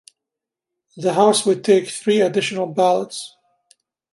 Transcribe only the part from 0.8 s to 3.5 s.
The House would take three additional ballots.